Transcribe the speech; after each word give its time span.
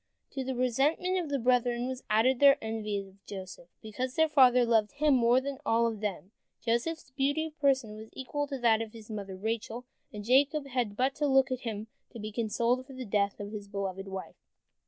To 0.31 0.43
the 0.43 0.55
resentment 0.55 1.19
of 1.19 1.29
the 1.29 1.37
brethren 1.37 1.87
was 1.87 2.01
added 2.09 2.39
their 2.39 2.57
envy 2.59 2.97
of 2.97 3.23
Joseph, 3.27 3.67
because 3.83 4.15
their 4.15 4.27
father 4.27 4.65
loved 4.65 4.93
him 4.93 5.13
more 5.13 5.39
than 5.39 5.59
all 5.63 5.85
of 5.85 5.99
them. 5.99 6.31
Joseph's 6.59 7.11
beauty 7.11 7.45
of 7.45 7.59
person 7.59 7.95
was 7.95 8.09
equal 8.13 8.47
to 8.47 8.57
that 8.57 8.81
of 8.81 8.93
his 8.93 9.11
mother 9.11 9.37
Rachel, 9.37 9.85
and 10.11 10.23
Jacob 10.25 10.65
had 10.65 10.95
but 10.97 11.13
to 11.17 11.27
look 11.27 11.51
at 11.51 11.59
him 11.59 11.85
to 12.13 12.19
be 12.19 12.31
consoled 12.31 12.87
for 12.87 12.93
the 12.93 13.05
death 13.05 13.39
of 13.39 13.51
his 13.51 13.67
beloved 13.67 14.07
wife. 14.07 14.37